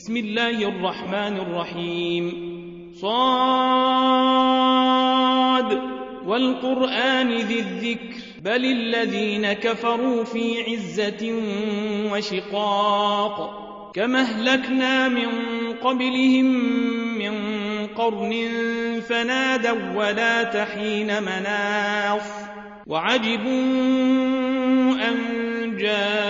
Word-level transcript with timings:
بسم 0.00 0.16
الله 0.16 0.68
الرحمن 0.68 1.36
الرحيم. 1.36 2.32
صاد. 3.00 3.20
والقرآن 6.26 7.36
ذي 7.36 7.58
الذكر. 7.58 8.16
بل 8.44 8.64
الذين 8.64 9.52
كفروا 9.52 10.24
في 10.24 10.62
عزة 10.68 11.42
وشقاق. 12.12 13.60
كما 13.94 14.20
أهلكنا 14.20 15.08
من 15.08 15.28
قبلهم 15.84 16.44
من 17.18 17.34
قرن 17.86 18.46
فنادوا 19.08 19.94
ولا 19.96 20.42
تحين 20.42 21.22
مناص. 21.22 22.30
وعجبوا 22.86 23.50
أن 25.08 25.16
جاءهم 25.76 26.29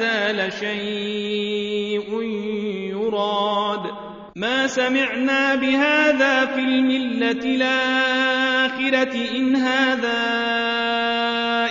هذا 0.00 0.48
لشيء 0.48 2.22
يراد. 2.90 3.80
ما 4.36 4.66
سمعنا 4.66 5.54
بهذا 5.54 6.46
في 6.46 6.60
الملة 6.60 7.30
الآخرة 7.30 9.36
إن 9.36 9.56
هذا 9.56 10.20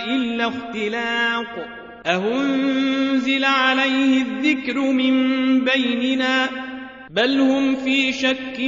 إلا 0.06 0.48
اختلاق. 0.48 1.68
أهنزل 2.06 3.44
عليه 3.44 4.22
الذكر 4.22 4.78
من 4.78 5.14
بيننا. 5.64 6.48
بل 7.10 7.40
هم 7.40 7.76
في 7.76 8.12
شك 8.12 8.60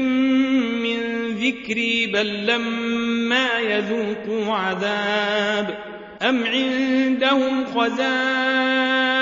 من 0.82 0.98
ذكري. 1.34 2.06
بل 2.06 2.46
لما 2.46 3.58
يذوقوا 3.58 4.54
عذاب. 4.54 5.78
أم 6.22 6.44
عندهم 6.44 7.64
خزائن 7.64 9.21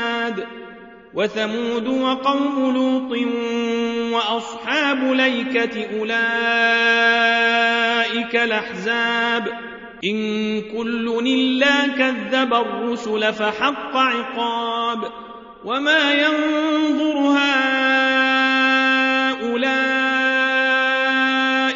وثمود 1.13 1.87
وقوم 1.87 2.73
لوط 2.75 3.11
وأصحاب 4.13 5.03
ليكة 5.13 5.99
أولئك 5.99 6.15
الأحزاب. 8.35 9.47
إن 10.03 10.61
كل 10.61 11.21
إلا 11.27 11.87
كذب 11.87 12.53
الرسل 12.53 13.33
فحق 13.33 13.97
عقاب. 13.97 15.11
وما 15.65 16.13
ينظر 16.13 17.17
هؤلاء 17.17 17.51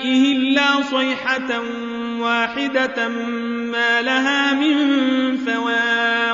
إلا 0.06 0.82
صيحة 0.82 1.62
واحدة 2.20 3.08
ما 3.72 4.02
لها 4.02 4.54
من 4.54 5.38
فواق 5.38 6.25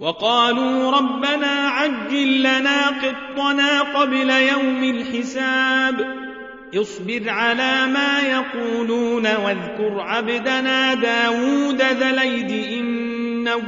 وقالوا 0.00 0.90
ربنا 0.90 1.68
عجل 1.68 2.40
لنا 2.40 2.86
قطنا 2.88 3.80
قبل 3.80 4.30
يوم 4.30 4.84
الحساب. 4.84 6.16
اصبر 6.74 7.22
على 7.26 7.86
ما 7.86 8.20
يقولون 8.20 9.26
واذكر 9.26 10.00
عبدنا 10.00 10.94
داود 10.94 11.82
ذا 11.82 12.12
ليد 12.12 12.50
إنه 12.72 13.62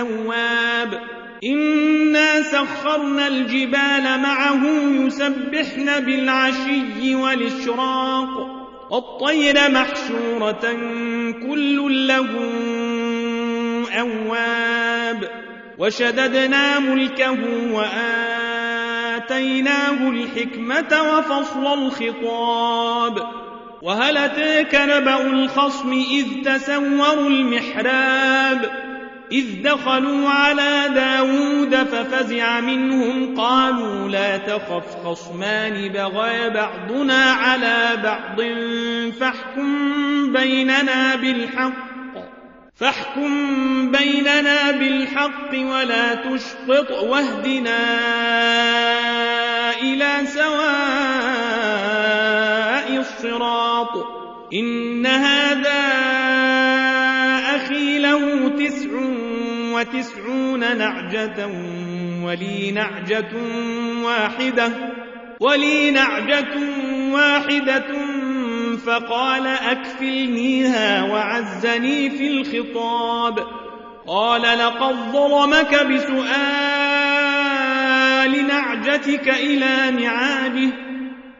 أواب. 0.00 1.00
إنا 1.44 2.42
سخرنا 2.42 3.26
الجبال 3.26 4.20
معه 4.22 4.66
يسبحن 4.90 6.04
بالعشي 6.04 7.14
والإشراق. 7.14 8.58
والطير 8.90 9.70
محشورة 9.70 10.72
كل 11.46 12.06
له 12.06 12.26
أواب 13.98 15.28
وشددنا 15.78 16.78
ملكه 16.78 17.36
وآتيناه 19.32 20.08
الحكمة 20.10 21.02
وفصل 21.02 21.66
الخطاب 21.72 23.28
وهل 23.82 24.16
أتاك 24.16 24.74
نبأ 24.74 25.20
الخصم 25.20 25.92
إذ 25.92 26.26
تسوروا 26.44 27.28
المحراب 27.28 28.70
إذ 29.32 29.62
دخلوا 29.62 30.28
على 30.28 30.84
داود 30.94 31.74
ففزع 31.74 32.60
منهم 32.60 33.34
قالوا 33.36 34.08
لا 34.08 34.36
تخف 34.36 35.04
خصمان 35.04 35.88
بغى 35.88 36.50
بعضنا 36.50 37.24
على 37.24 37.88
بعض 38.02 38.40
فاحكم 39.20 40.32
بيننا 40.32 41.16
بالحق 41.16 41.87
فاحكم 42.80 43.90
بيننا 43.90 44.70
بالحق 44.70 45.50
ولا 45.52 46.14
تشطط 46.14 46.90
واهدنا 46.90 47.78
إلى 49.82 50.26
سواء 50.26 50.68
الصراط. 53.00 54.06
إن 54.54 55.06
هذا 55.06 55.80
أخي 57.56 57.98
له 57.98 58.48
تسع 58.48 58.88
وتسعون 59.72 60.78
نعجة 60.78 61.46
ولي 62.22 62.70
نعجة 62.70 63.32
واحدة 64.02 64.72
ولي 65.40 65.90
نعجة 65.90 66.54
واحدة 67.12 67.84
فقال 68.88 69.46
أكفلنيها 69.46 71.02
وعزني 71.02 72.10
في 72.10 72.26
الخطاب. 72.26 73.38
قال 74.06 74.42
لقد 74.42 74.94
ظلمك 75.12 75.86
بسؤال 75.86 76.38
نعجتك 78.46 79.28
إلى 79.28 79.90
نعاجه 79.90 80.70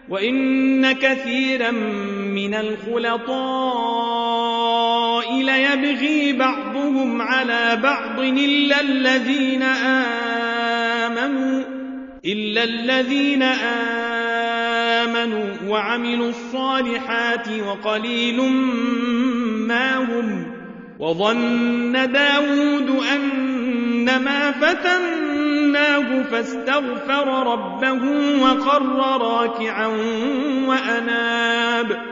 وإن 0.09 0.93
كثيرا 0.93 1.71
من 1.71 2.55
الخلطاء 2.55 3.33
ليبغي 5.43 6.33
بعضهم 6.33 7.23
على 7.23 7.79
بعض 7.83 8.21
إلا 8.21 8.81
الذين 8.81 9.63
آمنوا 11.03 11.65
إلا 12.25 12.65
الذين 12.65 13.43
آمنوا. 13.43 14.08
وعملوا 15.69 16.29
الصالحات 16.29 17.49
وقليل 17.49 18.43
ما 19.69 19.97
هم 19.97 20.47
وظن 20.99 21.93
داود 21.93 23.03
أنما 23.15 24.51
فتناه 24.51 26.23
فاستغفر 26.23 27.53
ربه 27.53 28.03
وقر 28.43 29.21
راكعا 29.21 29.87
وأناب 30.67 32.03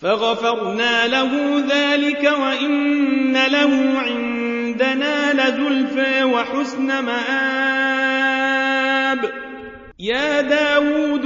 فغفرنا 0.00 1.06
له 1.06 1.64
ذلك 1.70 2.32
وإن 2.40 3.32
له 3.32 3.98
عندنا 3.98 5.32
لزلفى 5.32 6.24
وحسن 6.24 6.86
مآب. 7.04 8.24
يا 9.98 10.40
داود 10.40 11.23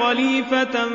خليفة 0.00 0.88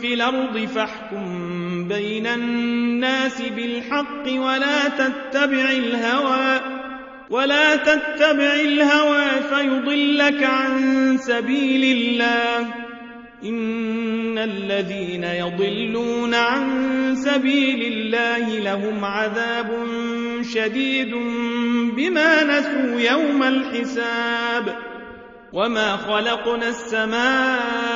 في 0.00 0.14
الأرض 0.14 0.58
فاحكم 0.58 1.88
بين 1.88 2.26
الناس 2.26 3.42
بالحق 3.42 4.24
ولا 4.26 4.88
تتبع 4.88 5.70
الهوى 5.70 6.60
ولا 7.30 7.76
تتبع 7.76 8.54
الهوى 8.54 9.26
فيضلك 9.50 10.42
عن 10.42 11.16
سبيل 11.18 11.96
الله. 11.96 12.74
إن 13.44 14.38
الذين 14.38 15.24
يضلون 15.24 16.34
عن 16.34 17.14
سبيل 17.14 17.92
الله 17.92 18.58
لهم 18.58 19.04
عذاب 19.04 19.86
شديد 20.54 21.14
بما 21.96 22.44
نسوا 22.44 23.00
يوم 23.00 23.42
الحساب. 23.42 24.76
وما 25.52 25.96
خلقنا 25.96 26.68
السماء 26.68 27.95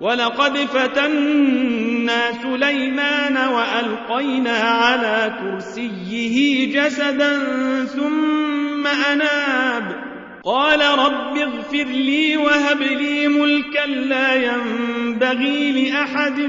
ولقد 0.00 0.56
فتنا 0.58 2.32
سليمان 2.42 3.36
وألقينا 3.36 4.58
على 4.58 5.34
كرسيه 5.40 6.66
جسدا 6.72 7.38
ثم 7.84 8.86
أناب. 8.86 10.06
قال 10.44 10.80
رب 10.98 11.36
اغفر 11.36 11.84
لي 11.84 12.36
وهب 12.36 12.82
لي 12.82 13.28
ملكا 13.28 13.86
لا 13.86 14.34
ينبغي 14.34 15.90
لأحد 15.90 16.40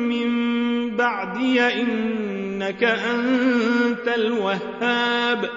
من 0.00 0.30
بعدي 0.96 1.60
إنك 1.60 2.84
أنت 2.84 4.08
الوهاب. 4.16 5.50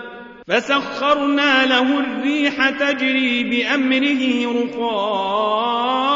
فسخرنا 0.48 1.66
له 1.66 2.00
الريح 2.00 2.70
تجري 2.70 3.44
بأمره 3.44 4.54
رخاء. 4.64 6.09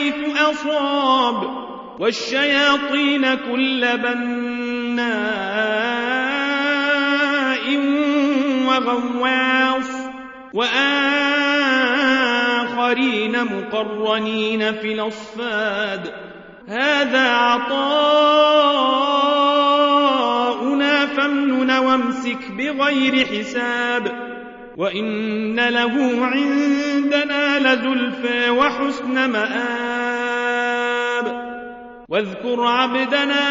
حيث 0.00 0.38
أصاب. 0.38 1.50
والشياطين 1.98 3.34
كل 3.34 3.86
بناء 3.96 5.10
وغواص. 8.66 9.90
وآخرين 10.54 11.04
مقرنين 13.44 14.72
في 14.72 14.92
الأصفاد. 14.92 16.12
هذا 16.68 17.32
عطاؤنا 17.32 17.76
فامنن 21.06 21.70
وامسك 21.70 22.52
بغير 22.58 23.26
حساب. 23.26 24.30
وإن 24.76 25.60
له 25.60 26.26
عندنا 26.26 27.58
لزلفى 27.58 28.50
وحسن 28.50 29.30
مآب. 29.30 29.89
واذكر 32.10 32.64
عبدنا 32.66 33.44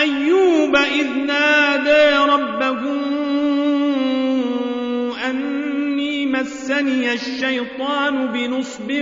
أيوب 0.00 0.76
إذ 0.76 1.08
نادى 1.26 2.32
ربه 2.32 2.80
أني 5.30 6.26
مسني 6.26 7.12
الشيطان 7.12 8.26
بنصب 8.26 8.92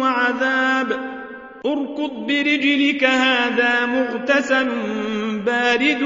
وعذاب. 0.00 0.92
اركض 1.66 2.26
برجلك 2.26 3.04
هذا 3.04 3.86
مغتسل 3.86 4.68
بارد 5.46 6.02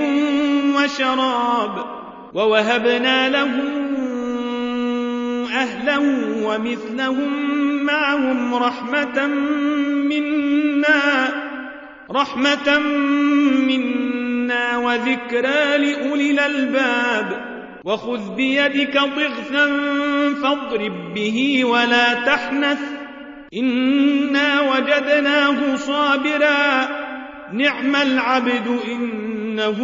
وشراب. 0.76 1.84
ووهبنا 2.34 3.28
له 3.28 3.52
أهله 5.54 6.02
ومثلهم 6.46 7.46
معهم 7.84 8.54
رحمة 8.54 9.26
منا 10.20 11.28
رحمة 12.10 12.78
منا 13.68 14.78
وذكرى 14.78 15.78
لأولي 15.78 16.30
الألباب. 16.30 17.56
وخذ 17.84 18.34
بيدك 18.34 18.98
ضغثا 18.98 19.66
فاضرب 20.42 21.14
به 21.14 21.64
ولا 21.64 22.14
تحنث. 22.14 22.80
إنا 23.54 24.60
وجدناه 24.60 25.76
صابرا. 25.76 26.88
نعم 27.52 27.96
العبد 27.96 28.78
إنه 28.88 29.78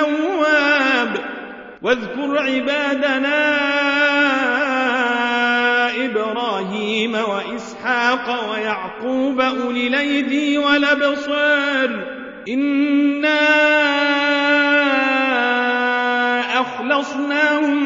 أواب. 0.00 1.16
واذكر 1.82 2.38
عبادنا 2.38 3.83
إبراهيم 6.16 7.14
وإسحاق 7.14 8.50
ويعقوب 8.50 9.40
أولي 9.40 9.86
الأيدي 9.86 10.58
والأبصار. 10.58 11.90
إنا 12.48 13.40
أخلصناهم 16.60 17.80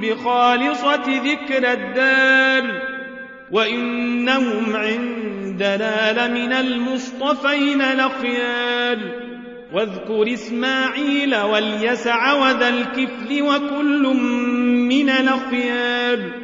بخالصة 0.00 1.04
ذكر 1.06 1.72
الدار. 1.72 2.82
وإنهم 3.50 4.76
عندنا 4.76 6.26
لمن 6.28 6.52
المصطفين 6.52 7.82
لخيار. 7.82 8.98
واذكر 9.72 10.34
إسماعيل 10.34 11.36
واليسع 11.36 12.32
وذا 12.32 12.68
الكفل 12.68 13.42
وكل 13.42 14.02
من 14.88 15.10
الأخيار 15.10 16.43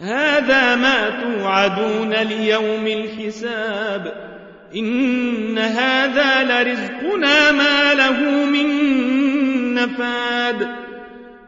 هذا 0.00 0.76
ما 0.76 1.10
توعدون 1.10 2.14
ليوم 2.14 2.86
الحساب. 2.86 4.34
إن 4.76 5.58
هذا 5.58 6.42
لرزقنا 6.42 7.52
ما 7.52 7.94
له 7.94 8.44
من 8.44 8.94
نفاد. 9.74 10.68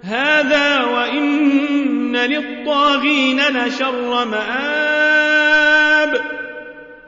هذا 0.04 0.84
وإن 0.84 2.16
للطاغين 2.16 3.40
لشر 3.40 4.24
مآب. 4.24 6.20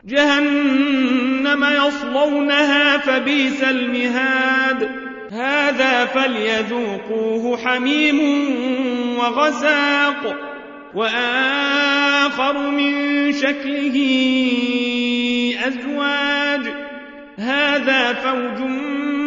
جهنم 0.04 1.66
يصلونها 1.86 2.98
فبئس 2.98 3.62
المهاد. 3.62 4.90
هذا 5.32 6.04
فليذوقوه 6.04 7.56
حميم 7.56 8.20
وغساق. 9.18 10.47
وآخر 10.94 12.70
من 12.70 13.32
شكله 13.32 13.96
أزواج. 15.66 16.60
هذا 17.38 18.12
فوج 18.12 18.68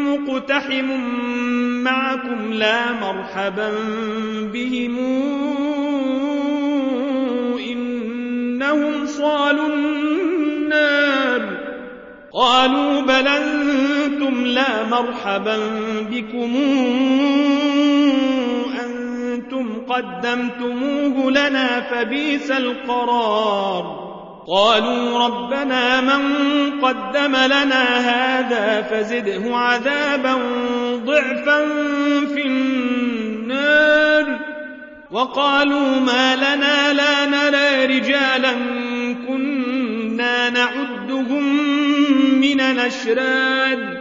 مقتحم 0.07 0.85
معكم 1.83 2.53
لا 2.53 2.91
مرحبا 2.91 3.71
بهم. 4.53 4.97
إنهم 7.71 9.05
صالوا 9.05 9.69
النار. 9.69 11.41
قالوا 12.33 13.01
بل 13.01 13.27
أنتم 13.27 14.45
لا 14.45 14.83
مرحبا 14.83 15.57
بكم. 16.11 16.55
قدمتموه 19.93 21.31
لنا 21.31 21.81
فبيس 21.81 22.51
القرار. 22.51 24.11
قالوا 24.47 25.25
ربنا 25.25 26.01
من 26.01 26.31
قدم 26.81 27.35
لنا 27.35 27.97
هذا 27.97 28.81
فزده 28.81 29.57
عذابا 29.57 30.33
ضعفا 31.05 31.65
في 32.35 32.45
النار. 32.45 34.39
وقالوا 35.11 35.99
ما 35.99 36.35
لنا 36.35 36.93
لا 36.93 37.25
نرى 37.25 37.97
رجالا 37.97 38.51
كنا 39.27 40.49
نعدهم 40.49 41.43
من 42.41 42.61
الأشراد 42.61 44.00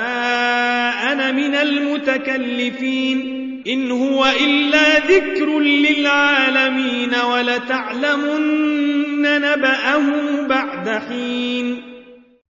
أنا 1.11 1.31
من 1.31 1.55
المتكلفين. 1.55 3.41
إن 3.67 3.91
هو 3.91 4.31
إلا 4.45 4.99
ذكر 4.99 5.59
للعالمين 5.59 7.15
ولتعلمن 7.33 9.21
نبأه 9.21 10.01
بعد 10.47 11.01
حين. 11.09 11.70